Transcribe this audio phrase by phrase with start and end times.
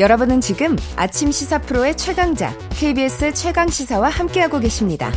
[0.00, 5.12] 여러분은 지금 아침 시사 프로의 최강자 KBS 최강 시사와 함께하고 계십니다.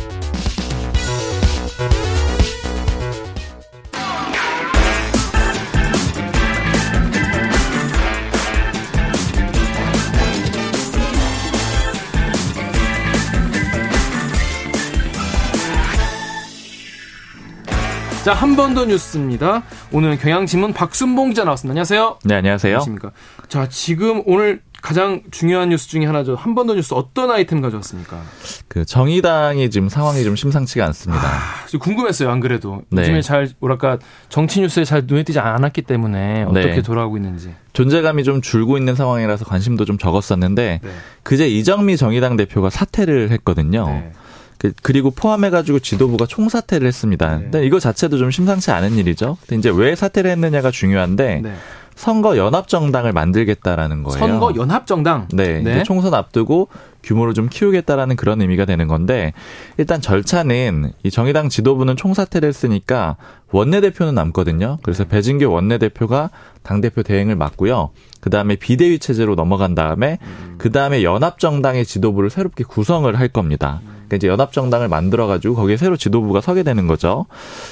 [18.24, 19.62] 자, 한 번 더 뉴스입니다.
[19.92, 21.72] 오늘 경향신문 박순봉 기자 나왔습니다.
[21.72, 22.18] 안녕하세요.
[22.24, 22.72] 네, 안녕하세요.
[22.76, 23.10] 안녕하십니까.
[23.48, 26.34] 자, 지금 오늘 가장 중요한 뉴스 중에 하나죠.
[26.34, 28.20] 한 번 더 뉴스 어떤 아이템 가져왔습니까?
[28.68, 31.22] 그 정의당이 지금 상황이 좀 심상치가 않습니다.
[31.26, 32.30] 아, 궁금했어요.
[32.30, 33.00] 안 그래도 네.
[33.00, 36.82] 요즘에 잘 뭐랄까 정치 뉴스에 잘 눈에 띄지 않았기 때문에 어떻게 네.
[36.82, 37.54] 돌아가고 있는지.
[37.72, 40.90] 존재감이 좀 줄고 있는 상황이라서 관심도 좀 적었었는데 네.
[41.22, 43.86] 그제 이정미 정의당 대표가 사퇴를 했거든요.
[43.88, 44.12] 네.
[44.58, 47.36] 그- 그리고 포함해가지고 지도부가 총사퇴를 했습니다.
[47.38, 47.42] 네.
[47.44, 49.38] 근데 이거 자체도 좀 심상치 않은 일이죠.
[49.46, 51.54] 근데 이제 왜 사퇴를 했느냐가 중요한데 네.
[51.96, 54.18] 선거 연합 정당을 만들겠다라는 거예요.
[54.18, 55.28] 선거 연합 정당.
[55.32, 56.68] 네, 이제 총선 앞두고
[57.02, 59.32] 규모를 좀 키우겠다라는 그런 의미가 되는 건데
[59.76, 63.16] 일단 절차는 이 정의당 지도부는 총사퇴를 했으니까
[63.52, 64.78] 원내대표는 남거든요.
[64.82, 66.30] 그래서 배진교 원내대표가
[66.62, 67.90] 당대표 대행을 맡고요.
[68.20, 70.18] 그 다음에 비대위 체제로 넘어간 다음에
[70.58, 73.80] 그 다음에 연합 정당의 지도부를 새롭게 구성을 할 겁니다.
[74.14, 77.26] 그러니까 이제 연합정당을 만들어가지고 거기에 새로 지도부가 서게 되는 거죠.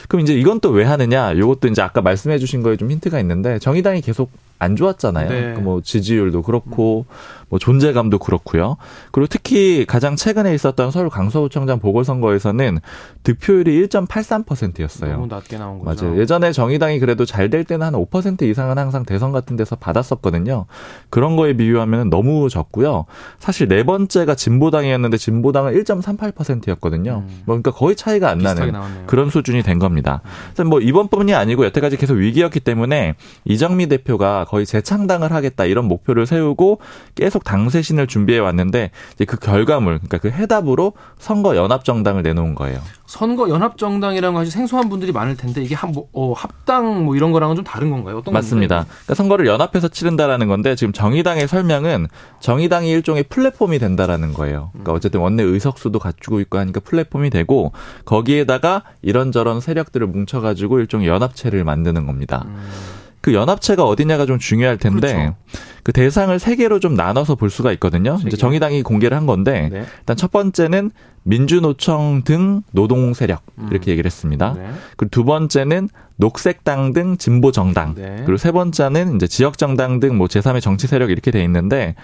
[0.09, 1.37] 그럼 이제 이건 또 왜 하느냐?
[1.37, 5.29] 요것도 이제 아까 말씀해주신 거에 좀 힌트가 있는데 정의당이 계속 안 좋았잖아요.
[5.29, 5.55] 네.
[5.55, 7.07] 그뭐 지지율도 그렇고
[7.49, 8.77] 뭐 존재감도 그렇고요.
[9.11, 12.79] 그리고 특히 가장 최근에 있었던 서울 강서구청장 보궐선거에서는
[13.25, 15.13] 득표율이 1.83%였어요.
[15.13, 16.07] 너무 낮게 나온 거죠.
[16.07, 16.21] 맞아요.
[16.21, 20.65] 예전에 정의당이 그래도 잘 될 때는 한 5% 이상은 항상 대선 같은 데서 받았었거든요.
[21.11, 23.05] 그런 거에 비유하면 너무 적고요.
[23.39, 27.25] 사실 네 번째가 진보당이었는데 진보당은 1.38%였거든요.
[27.27, 27.43] 음.
[27.45, 29.05] 뭐 그러니까 거의 차이가 안 나는 나왔네요.
[29.07, 30.23] 그런 수준이 된 겁니다.
[30.67, 36.79] 뭐 이번뿐이 아니고 여태까지 계속 위기였기 때문에 이정미 대표가 거의 재창당을 하겠다 이런 목표를 세우고
[37.15, 42.79] 계속 당쇄신을 준비해 왔는데 이제 그 결과물, 그러니까 그 해답으로 선거 연합 정당을 내놓은 거예요.
[43.07, 47.33] 선거 연합 정당이라는 것이 생소한 분들이 많을 텐데 이게 한 뭐, 어, 합당 뭐 이런
[47.33, 48.19] 거랑은 좀 다른 건가요?
[48.19, 48.85] 어떤 맞습니다.
[48.85, 52.09] 그러니까 선거를 연합해서 치른다라는 건데 지금 정의당의 설명은
[52.41, 54.69] 정의당이 일종의 플랫폼이 된다라는 거예요.
[54.73, 57.73] 그러니까 어쨌든 원내 의석수도 갖추고 있고 하니까 플랫폼이 되고
[58.05, 62.45] 거기에다가 이런저런 세력들을 뭉쳐가지고 일종의 연합체를 만드는 겁니다.
[62.47, 63.02] 음.
[63.23, 65.37] 그 연합체가 어디냐가 좀 중요할 텐데 그렇죠.
[65.83, 68.17] 그 대상을 세 개로 좀 나눠서 볼 수가 있거든요.
[68.17, 68.37] 세 이제 개.
[68.37, 69.85] 정의당이 공개를 한 건데 네.
[70.01, 70.91] 일단 첫 번째는
[71.25, 74.55] 민주노총 등 노동 세력 이렇게 얘기를 했습니다.
[74.57, 74.67] 네.
[74.97, 77.95] 그리고 두 번째는 녹색당 등 진보 정당.
[77.97, 78.17] 네.
[78.25, 81.95] 그리고 세 번째는 이제 지역 정당 등 뭐 제3의 정치 세력 이렇게 돼 있는데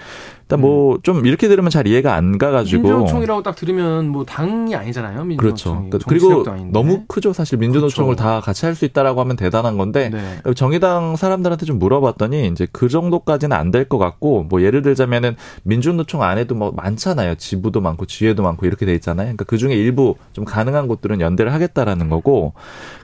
[0.43, 2.91] 일단 뭐좀 이렇게 들으면 잘 이해가 안 가가지고 음.
[2.91, 5.19] 민주노총이라고 딱 들으면 뭐 당이 아니잖아요.
[5.37, 5.75] 그렇죠.
[5.75, 5.91] 민주노총이.
[5.91, 6.71] 그러니까 정치력도 그리고.
[6.73, 7.33] 너무 크죠.
[7.33, 8.23] 사실 민주노총을 그렇죠.
[8.29, 10.53] 다 같이 할 수 있다라고 하면 대단한 건데 네.
[10.55, 16.55] 정의당 사람들한테 좀 물어봤더니 이제 그 정도까지는 안될 것 같고 뭐 예를 들자면은 민주노총 안에도
[16.55, 17.37] 뭐 많잖아요.
[17.37, 19.27] 지부도 많고 지회도 많고 이렇게 돼 있잖아요.
[19.27, 22.53] 그러니까 그 중에 일부 좀 가능한 곳들은 연대를 하겠다라는 거고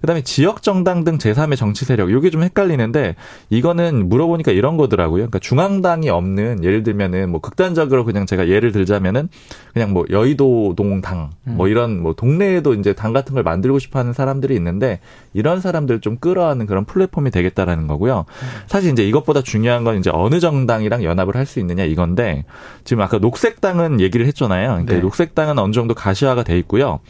[0.01, 3.17] 그다음에 지역 정당 등 제3의 정치 세력 이게 좀 헷갈리는데
[3.51, 5.17] 이거는 물어보니까 이런 거더라고요.
[5.23, 9.29] 그러니까 중앙당이 없는 예를 들면은 뭐 극단적으로 그냥 제가 예를 들자면은
[9.73, 14.13] 그냥 뭐 여의도 동당 뭐 이런 뭐 동네에도 이제 당 같은 걸 만들고 싶어 하는
[14.13, 15.01] 사람들이 있는데
[15.33, 18.25] 이런 사람들 좀 끌어안는 그런 플랫폼이 되겠다라는 거고요.
[18.67, 22.45] 사실 이제 이것보다 중요한 건 이제 어느 정 당이랑 연합을 할 수 있느냐 이건데
[22.85, 24.69] 지금 아까 녹색당은 얘기를 했잖아요.
[24.69, 25.01] 그러니까 네.
[25.01, 27.01] 녹색당은 어느 정도 가시화가 돼 있고요.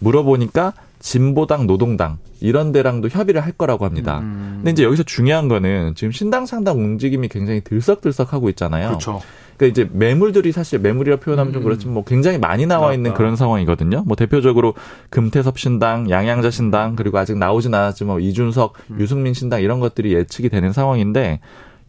[0.00, 4.20] 물어보니까 진보당, 노동당 이런 데랑도 협의를 할 거라고 합니다.
[4.20, 4.54] 음.
[4.58, 8.88] 근데 이제 여기서 중요한 거는 지금 신당 상당 움직임이 굉장히 들썩들썩하고 있잖아요.
[8.88, 9.20] 그렇죠.
[9.56, 11.64] 그러니까 이제 매물들이 사실 매물이라 표현하면 좀 음.
[11.64, 13.14] 그렇지만 뭐 굉장히 많이 나와 있는.
[13.14, 14.04] 그런 상황이거든요.
[14.06, 14.74] 뭐 대표적으로
[15.10, 19.00] 금태섭 신당, 양양자 신당 그리고 아직 나오진 않았지만 뭐 이준석, 음.
[19.00, 21.40] 유승민 신당 이런 것들이 예측이 되는 상황인데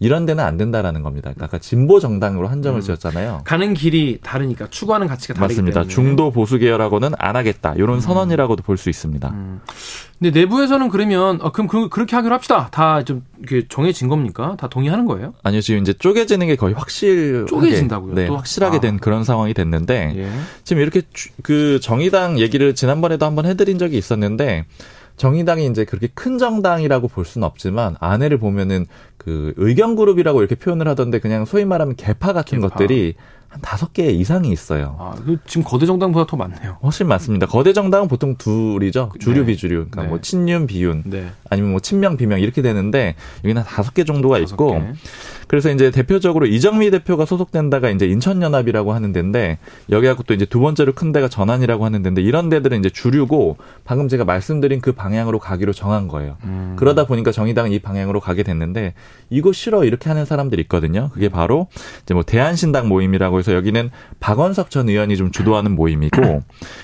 [0.04, 1.30] 이런 데는 안 된다라는 겁니다.
[1.34, 2.82] 그러니까 아까 진보 정당으로 한정을 음.
[2.82, 3.42] 지었잖아요.
[3.46, 5.82] 가는 길이 다르니까 추구하는 가치가 다르기 맞습니다.
[5.82, 5.94] 때문에.
[5.94, 7.74] 중도 보수 계열하고는 안 하겠다.
[7.78, 9.30] 이런 선언이라고도 볼 수 있습니다.
[9.30, 9.62] 음.
[10.20, 12.68] 근데 내부에서는 그러면 어, 그럼 그, 그렇게 하기로 합시다.
[12.72, 13.24] 다 좀
[13.70, 14.56] 정해진 겁니까?
[14.60, 15.34] 다 동의하는 거예요?
[15.44, 18.38] 아니요, 지금 이제 쪼개지는 게 거의 확실하게 쪼개진다고요, 네, 또?
[18.38, 18.80] 확실하게 아.
[18.80, 20.30] 된 그런 상황이 됐는데 예.
[20.64, 24.66] 지금 이렇게 주- 그 정의당 얘기를 지난번에도 한번 해드린 적이 있었는데
[25.18, 28.86] 정의당이 이제 그렇게 큰 정당이라고 볼 수는 없지만 안에를 보면은
[29.18, 32.70] 그 의견 그룹이라고 이렇게 표현을 하던데 그냥 소위 말하면 개파 같은 개파.
[32.70, 33.16] 것들이
[33.54, 34.96] 한 다섯 개 이상이 있어요.
[35.00, 36.78] 아, 그 지금 거대 정당보다 더 많네요.
[36.82, 37.46] 훨씬 많습니다.
[37.46, 39.12] 거대 정당은 보통 둘이죠.
[39.20, 39.46] 주류 네.
[39.46, 39.76] 비주류.
[39.76, 40.08] 그러니까 네.
[40.08, 41.28] 뭐 친윤 비윤 네.
[41.52, 43.14] 아니면 뭐 친명 비명 이렇게 되는데
[43.44, 44.94] 여기는 한 다섯 개 정도가 다섯 있고 개.
[45.48, 49.60] 그래서 이제 대표적으로 이정미 대표가 소속된 데가 이제 인천연합이라고 하는 데인데
[49.92, 54.08] 여기하고 또 이제 두 번째로 큰 데가 전환이라고 하는 데인데 이런 데들은 이제 주류고 방금
[54.08, 56.38] 제가 말씀드린 그 방향으로 가기로 정한 거예요.
[56.46, 56.76] 음.
[56.80, 58.96] 그러다 보니까 정의당은 이 방향으로 가게 됐는데
[59.30, 61.12] 이거 싫어 이렇게 하는 사람들이 있거든요.
[61.14, 61.68] 그게 바로
[62.02, 66.42] 이제 뭐 대한신당 모임이라고 해서 여기는 박원석 전 의원이 좀 주도하는 모임이고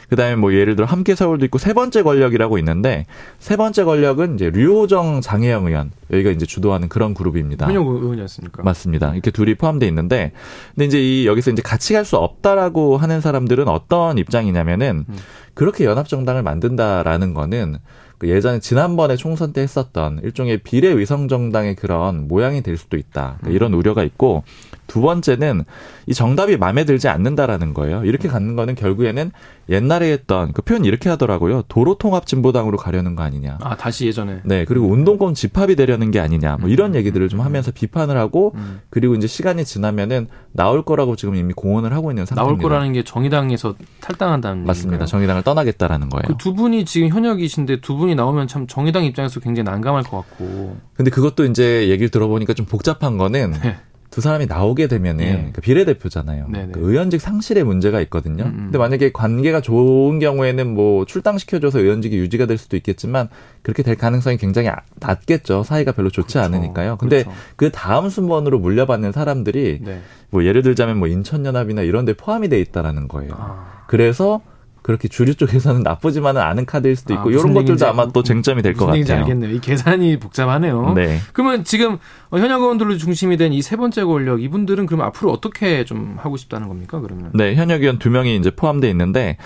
[0.10, 3.06] 그다음에 뭐 예를 들어 함께 서울도 있고 세 번째 권력이라고 있는데
[3.40, 7.68] 세 번째 권력은 이제 류호정 장혜영 의원 여기가 이제 주도하는 그런 그룹입니다.
[7.68, 9.14] 현역 의원이 었습니까 맞습니다.
[9.14, 10.32] 이렇게 둘이 포함되어 있는데,
[10.74, 15.16] 근데 이제 이 여기서 이제 같이 갈 수 없다라고 하는 사람들은 어떤 입장이냐면은 음.
[15.54, 17.78] 그렇게 연합정당을 만든다라는 거는
[18.18, 23.38] 그 예전에 지난번에 총선 때 했었던 일종의 비례위성정당의 그런 모양이 될 수도 있다.
[23.40, 24.44] 그러니까 이런 우려가 있고
[24.90, 25.64] 두 번째는
[26.08, 28.04] 이 정답이 마음에 들지 않는다라는 거예요.
[28.04, 29.32] 이렇게 갖는 거는 결국에는
[29.70, 31.62] 옛날에 했던 그 표현 이렇게 하더라고요.
[31.68, 33.60] 도로 통합 진보당으로 가려는 거 아니냐.
[33.62, 34.42] 아, 다시 예전에.
[34.44, 38.82] 네, 그리고 운동권 집합이 되려는 게 아니냐, 뭐 이런 얘기들을 좀 하면서 비판을 하고, 음.
[38.90, 42.44] 그리고 이제 시간이 지나면은 나올 거라고 지금 이미 공언을 하고 있는 상태입니다.
[42.44, 44.94] 나올 거라는 게 정의당에서 탈당한다는 맞습니다.
[44.96, 45.06] 얘기인가요?
[45.08, 46.24] 정의당을 떠나겠다라는 거예요.
[46.28, 50.78] 그 두 분이 지금 현역이신데 두 분이 나오면 참 정의당 입장에서 굉장히 난감할 것 같고.
[50.96, 53.78] 근데 그것도 이제 얘기를 들어보니까 좀 복잡한 거는 네.
[54.20, 55.50] 두 사람이 나오게 되면은 네.
[55.54, 56.48] 그 비례대표잖아요.
[56.74, 58.44] 그 의원직 상실의 문제가 있거든요.
[58.44, 58.58] 음, 음.
[58.66, 63.30] 근데 만약에 관계가 좋은 경우에는 뭐 출당시켜줘서 의원직이 유지가 될 수도 있겠지만
[63.62, 65.64] 그렇게 될 가능성이 굉장히 아- 낮겠죠.
[65.64, 66.46] 사이가 별로 좋지 그렇죠.
[66.54, 66.98] 않으니까요.
[66.98, 67.40] 근데 그렇죠.
[67.56, 70.02] 그 다음 순번으로 물려받는 사람들이 네.
[70.32, 73.32] 뭐 예를 들자면 뭐 인천연합이나 이런 데 포함이 돼 있다라는 거예요.
[73.38, 73.84] 아.
[73.88, 74.42] 그래서
[74.90, 78.64] 그렇게 주류 쪽에서는 나쁘지만은 않은 카드일 수도 있고 아, 이런 것들도 얘기인지 아마 또 쟁점이
[78.64, 79.20] 될 것 같아요.
[79.20, 79.54] 알겠네요.
[79.54, 80.94] 이 계산이 복잡하네요.
[80.96, 81.20] 네.
[81.32, 82.00] 그러면 지금
[82.32, 86.38] 어, 현역 의원들로 중심이 된 이 세 번째 권력 이분들은 그럼 앞으로 어떻게 좀 하고
[86.38, 87.00] 싶다는 겁니까?
[87.02, 89.38] 그러면 네, 현역 의원 두 명이 이제 포함되어 있는데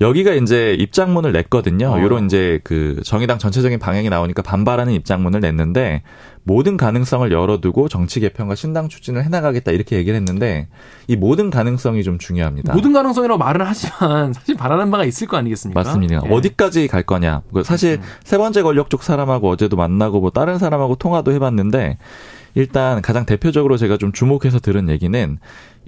[0.00, 1.90] 여기가 이제 입장문을 냈거든요.
[1.90, 2.02] 어.
[2.02, 6.02] 요런 이제 그 정의당 전체적인 방향이 나오니까 반발하는 입장문을 냈는데
[6.48, 10.66] 모든 가능성을 열어두고 정치 개편과 신당 추진을 해나가겠다 이렇게 얘기를 했는데
[11.06, 12.72] 이 모든 가능성이 좀 중요합니다.
[12.72, 15.78] 모든 가능성이라고 말은 하지만 사실 바라는 바가 있을 거 아니겠습니까?
[15.78, 16.22] 맞습니다.
[16.24, 16.32] 예.
[16.32, 17.42] 어디까지 갈 거냐.
[17.52, 21.98] 그 사실 세 번째 권력 쪽 사람하고 어제도 만나고 뭐 다른 사람하고 통화도 해봤는데
[22.54, 25.38] 일단 가장 대표적으로 제가 좀 주목해서 들은 얘기는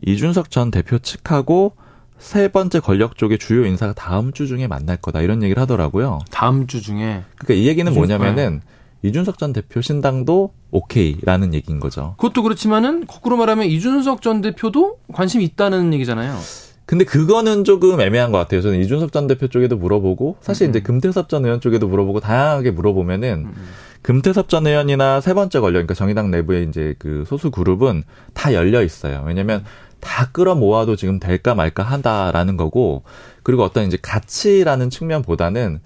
[0.04, 1.72] 이준석 전 대표 측하고
[2.18, 6.18] 세 번째 권력 쪽의 주요 인사가 다음 주 중에 만날 거다 이런 얘기를 하더라고요.
[6.30, 8.60] 다음 주 중에 그러니까 이 얘기는 뭐냐면은
[9.02, 12.14] 이준석 전 대표 신당도 오케이라는 얘기인 거죠.
[12.18, 16.38] 그것도 그렇지만은 거꾸로 말하면 이준석 전 대표도 관심이 있다는 얘기잖아요.
[16.86, 18.60] 근데 그거는 조금 애매한 것 같아요.
[18.62, 20.70] 저는 이준석 전 대표 쪽에도 물어보고 사실 음.
[20.70, 23.54] 이제 금태섭 전 의원 쪽에도 물어보고 다양하게 물어보면은 음.
[24.02, 28.82] 금태섭 전 의원이나 세 번째 권력, 그러니까 정의당 내부의 이제 그 소수 그룹은 다 열려
[28.82, 29.22] 있어요.
[29.26, 29.64] 왜냐면
[30.00, 33.02] 다 끌어모아도 지금 될까 말까 한다라는 거고,
[33.42, 35.80] 그리고 어떤 이제 가치라는 측면보다는,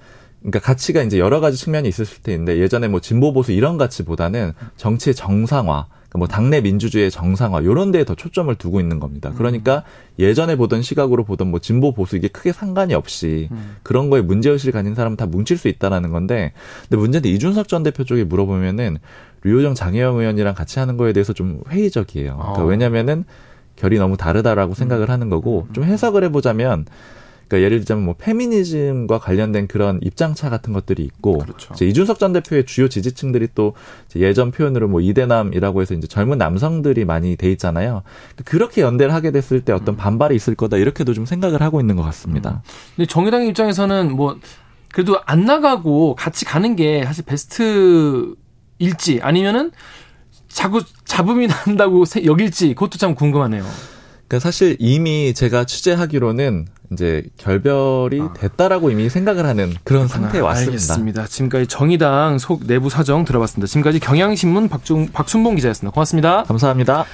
[0.45, 4.53] 그러니까 가치가 이제 여러 가지 측면이 있을 수 있는데 예전에 뭐 진보 보수 이런 가치보다는
[4.77, 9.33] 정치의 정상화, 그러니까 뭐 당내 민주주의의 정상화 요런 데에 더 초점을 두고 있는 겁니다.
[9.35, 9.85] 그러니까
[10.19, 13.77] 예전에 보던 시각으로 보던 뭐 진보 보수 이게 크게 상관이 없이 음.
[13.83, 16.53] 그런 거에 문제 의식을 가진 사람은 다 뭉칠 수 있다라는 건데
[16.83, 18.99] 근데 문제는 이준석 전 대표 쪽에 물어보면은
[19.45, 22.37] 류호정 장혜영 의원이랑 같이 하는 거에 대해서 좀 회의적이에요.
[22.37, 22.67] 그러니까 어.
[22.67, 23.25] 왜냐면은
[23.77, 26.85] 결이 너무 다르다라고 생각을 하는 거고 좀 해석을 해보자면
[27.55, 31.73] 그러니까 예를 들자면 뭐 페미니즘과 관련된 그런 입장차 같은 것들이 있고 그렇죠.
[31.75, 33.75] 이제 이준석 전 대표의 주요 지지층들이 또
[34.17, 38.03] 예전 표현으로 뭐 이대남이라고 해서 이제 젊은 남성들이 많이 돼 있잖아요.
[38.45, 42.03] 그렇게 연대를 하게 됐을 때 어떤 반발이 있을 거다 이렇게도 좀 생각을 하고 있는 것
[42.03, 42.63] 같습니다.
[42.97, 44.37] 근데 정의당 입장에서는 뭐
[44.93, 49.71] 그래도 안 나가고 같이 가는 게 사실 베스트일지 아니면은
[50.49, 53.65] 자꾸 잡음이 난다고 세- 여길지 그것도 참 궁금하네요.
[54.27, 60.73] 그러니까 사실 이미 제가 취재하기로는 이제 결별이 됐다라고 이미 생각을 하는 그런 상태에 왔습니다.
[60.73, 61.27] 알겠습니다.
[61.27, 63.67] 지금까지 정의당 속 내부 사정 들어봤습니다.
[63.67, 65.93] 지금까지 경향신문 박중, 박순봉 기자였습니다.
[65.93, 66.45] 고맙습니다.
[66.45, 67.05] 감사합니다.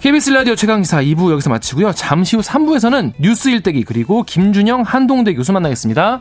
[0.00, 1.92] KBS 라디오 최강시사 2부 여기서 마치고요.
[1.92, 6.20] 잠시 후 3부에서는 뉴스 일대기 그리고 김준영 한동대 교수 만나겠습니다.